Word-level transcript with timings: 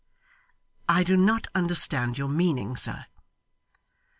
'I 0.89 1.03
do 1.03 1.15
not 1.15 1.45
understand 1.53 2.17
your 2.17 2.27
meaning, 2.27 2.75
sir. 2.75 3.05